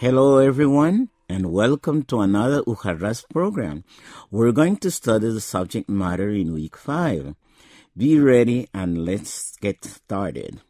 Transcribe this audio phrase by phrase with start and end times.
[0.00, 3.82] Hello, everyone, and welcome to another Ujarras program.
[4.30, 7.34] We're going to study the subject matter in week five.
[7.96, 10.60] Be ready and let's get started.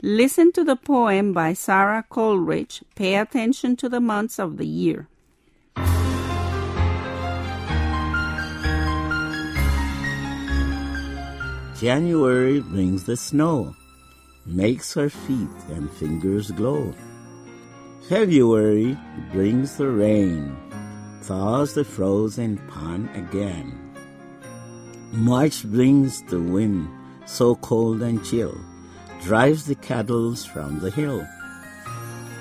[0.00, 2.84] Listen to the poem by Sara Coleridge.
[2.94, 5.08] Pay attention to the months of the year.
[11.80, 13.74] January brings the snow,
[14.46, 16.94] makes her feet and fingers glow.
[18.08, 18.96] February
[19.32, 20.56] brings the rain,
[21.22, 23.74] thaws the frozen pond again.
[25.10, 26.88] March brings the wind,
[27.26, 28.56] so cold and chill,
[29.22, 31.26] drives the cattle from the hill.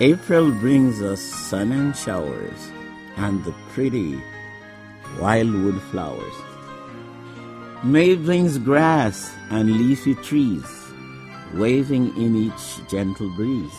[0.01, 2.69] April brings us sun and showers,
[3.17, 4.21] and the pretty
[5.19, 6.35] wildwood flowers.
[7.83, 10.69] May brings grass and leafy trees,
[11.55, 13.73] waving in each gentle breeze.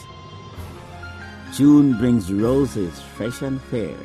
[1.56, 3.96] June brings roses fresh and fair,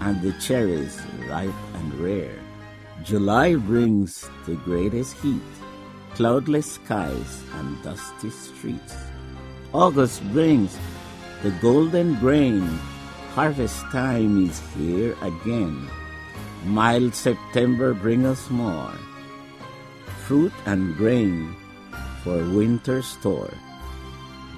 [0.00, 0.96] and the cherries
[1.28, 2.40] ripe and rare.
[3.04, 5.44] July brings the greatest heat,
[6.14, 8.96] cloudless skies and dusty streets.
[9.74, 10.78] August brings
[11.42, 12.64] the golden grain,
[13.36, 15.76] harvest time is here again.
[16.64, 18.96] Mild September bring us more,
[20.24, 21.54] fruit and grain
[22.24, 23.52] for winter store.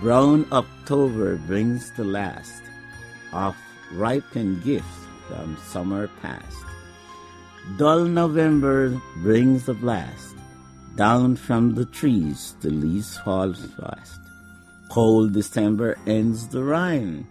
[0.00, 2.62] Brown October brings the last
[3.34, 3.54] of
[3.92, 6.64] ripened gifts from summer past.
[7.76, 10.36] Dull November brings the blast.
[10.96, 14.20] Down from the trees the leaves fall fast.
[14.88, 17.28] Cold December ends the rhyme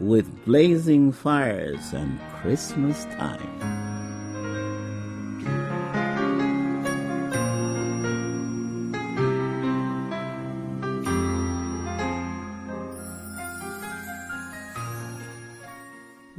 [0.00, 3.87] with blazing fires and Christmas time.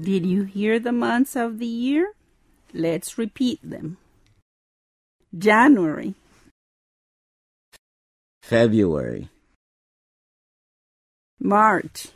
[0.02, 2.14] Did you hear the months of the year?
[2.74, 3.98] Let's repeat them.
[5.38, 6.16] January,
[8.42, 9.28] February,
[11.40, 12.08] March,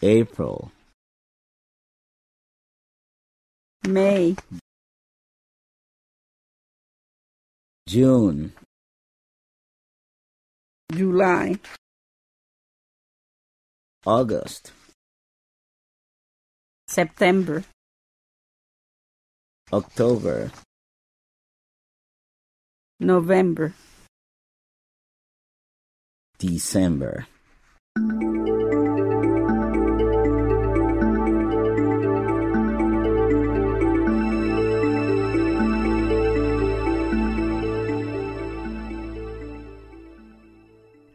[0.00, 0.70] April,
[3.82, 4.36] May,
[7.88, 8.52] June,
[10.92, 11.56] July,
[14.06, 14.72] August,
[16.88, 17.64] September,
[19.72, 20.50] October,
[22.98, 23.74] November.
[26.38, 27.26] December.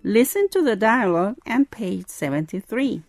[0.06, 3.02] Listen to the dialogue on page 73.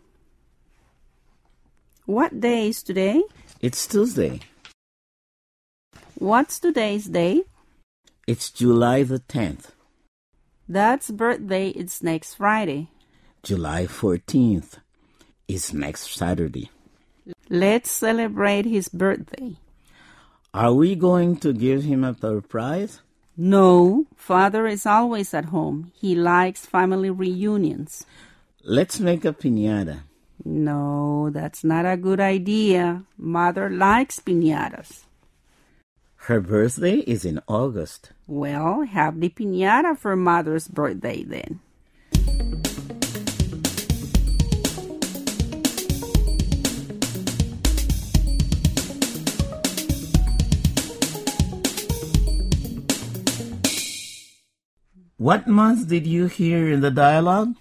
[2.07, 3.23] What day is today?
[3.63, 4.41] It's Tuesday.
[6.17, 7.45] What's today's day?
[8.27, 9.71] It's July the 10th.
[10.71, 12.89] Dad's birthday is next Friday.
[13.43, 14.81] July 14th
[15.49, 16.69] is next Saturday.
[17.49, 19.57] Let's celebrate his birthday.
[20.53, 23.01] Are we going to give him a surprise?
[23.35, 25.91] No, father is always at home.
[25.95, 28.05] He likes family reunions.
[28.63, 30.01] Let's make a piñata.
[30.43, 33.05] No, that's not a good idea.
[33.17, 35.05] Mother likes piñatas.
[36.27, 38.13] Her birthday is in August.
[38.27, 41.61] Well, have the piñata for mother's birthday then.
[55.17, 57.55] What month did you hear in the dialogue?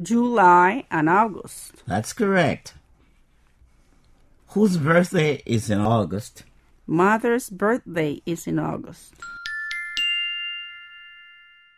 [0.00, 1.82] July and August.
[1.86, 2.74] That's correct.
[4.48, 6.44] Whose birthday is in August?
[6.86, 9.14] Mother's birthday is in August.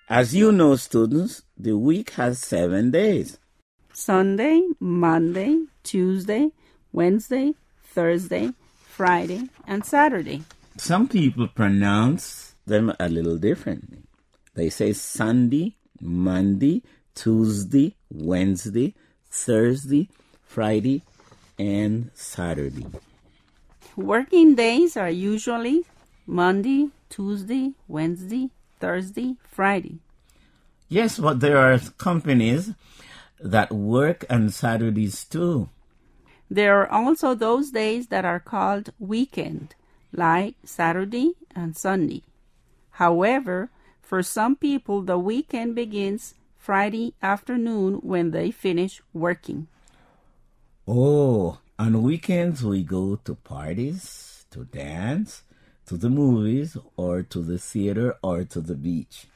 [0.08, 3.38] As you know, students, the week has seven days.
[3.92, 6.50] Sunday, Monday, Tuesday,
[6.92, 7.54] Wednesday,
[7.84, 8.52] Thursday,
[8.86, 10.44] Friday, and Saturday.
[10.76, 13.98] Some people pronounce them a little differently.
[14.54, 16.82] They say Sunday, Monday,
[17.14, 18.94] Tuesday, Wednesday,
[19.30, 20.08] Thursday,
[20.44, 21.02] Friday,
[21.58, 22.86] and Saturday.
[23.96, 25.84] Working days are usually
[26.26, 28.50] Monday, Tuesday, Wednesday,
[28.80, 29.98] Thursday, Friday.
[30.88, 32.72] Yes, but there are companies
[33.40, 35.68] that work on Saturdays too.
[36.50, 39.74] There are also those days that are called weekend,
[40.12, 42.22] like Saturday and Sunday.
[42.92, 43.70] However,
[44.00, 46.34] for some people, the weekend begins
[46.68, 49.68] Friday afternoon when they finish working.
[50.86, 55.44] Oh, on weekends we go to parties, to dance,
[55.86, 59.28] to the movies, or to the theater, or to the beach.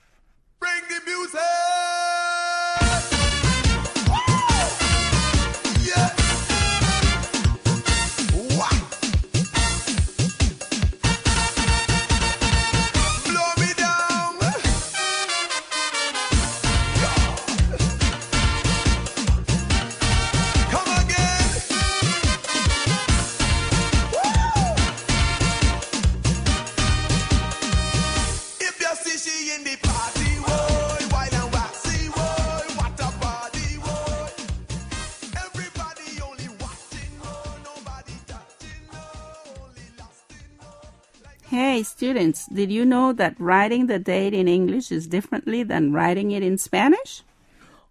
[41.52, 46.30] Hey, students, did you know that writing the date in English is differently than writing
[46.30, 47.22] it in Spanish?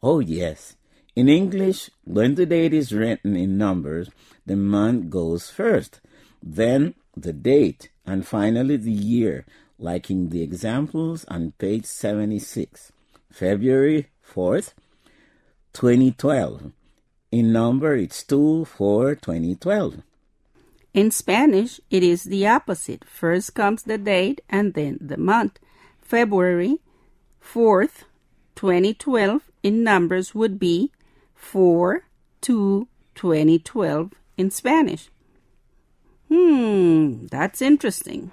[0.01, 0.75] Oh, yes.
[1.15, 4.09] In English, when the date is written in numbers,
[4.47, 6.01] the month goes first,
[6.41, 9.45] then the date, and finally the year,
[9.81, 12.91] like in the examples on page 76.
[13.31, 14.73] February 4th,
[15.73, 16.71] 2012.
[17.31, 20.03] In number, it's 2 4 2012.
[20.93, 23.05] In Spanish, it is the opposite.
[23.05, 25.59] First comes the date and then the month.
[26.01, 26.79] February
[27.41, 28.03] 4th,
[28.55, 30.91] 2012 in numbers would be
[31.33, 32.03] 4
[32.41, 35.09] 2 2012 in Spanish.
[36.27, 38.31] Hmm, that's interesting.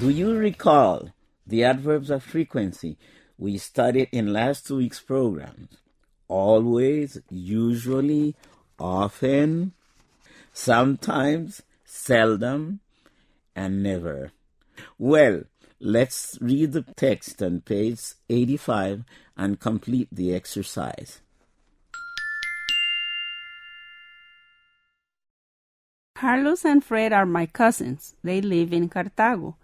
[0.00, 1.10] Do you recall
[1.46, 2.98] the adverbs of frequency
[3.38, 5.78] we studied in last two week's programs?
[6.26, 8.34] Always, usually,
[8.76, 9.72] often,
[10.52, 12.80] sometimes, seldom,
[13.54, 14.32] and never.
[14.98, 15.44] Well,
[15.78, 19.04] let's read the text on page 85
[19.36, 21.20] and complete the exercise.
[26.16, 28.16] Carlos and Fred are my cousins.
[28.24, 29.54] They live in Cartago.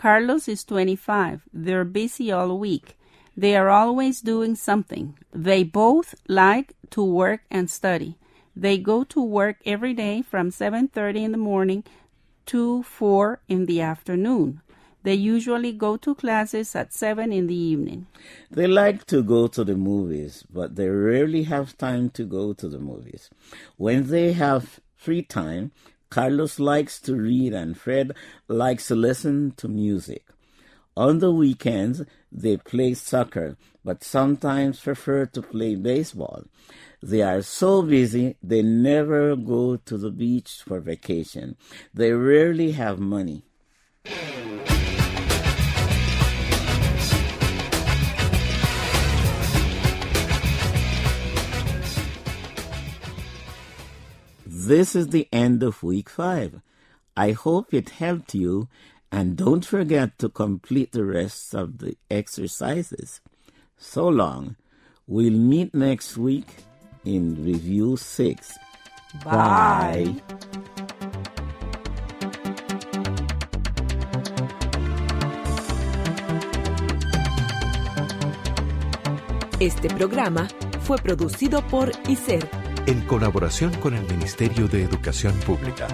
[0.00, 1.42] Carlos is 25.
[1.52, 2.96] They're busy all week.
[3.36, 5.18] They are always doing something.
[5.30, 8.16] They both like to work and study.
[8.56, 11.84] They go to work every day from 7:30 in the morning
[12.46, 14.62] to 4 in the afternoon.
[15.02, 18.06] They usually go to classes at 7 in the evening.
[18.50, 22.68] They like to go to the movies, but they rarely have time to go to
[22.70, 23.28] the movies.
[23.76, 25.72] When they have free time,
[26.10, 28.12] Carlos likes to read and Fred
[28.48, 30.26] likes to listen to music.
[30.96, 32.02] On the weekends,
[32.32, 36.44] they play soccer, but sometimes prefer to play baseball.
[37.00, 41.56] They are so busy, they never go to the beach for vacation.
[41.94, 43.44] They rarely have money.
[54.70, 56.60] This is the end of week five.
[57.16, 58.68] I hope it helped you,
[59.10, 63.20] and don't forget to complete the rest of the exercises.
[63.76, 64.54] So long.
[65.08, 66.46] We'll meet next week
[67.04, 68.56] in review six.
[69.24, 70.22] Bye.
[79.58, 80.46] Este programa
[80.82, 82.48] fue producido por ICER,
[82.86, 85.86] En colaboración con el Ministerio de Educación Pública.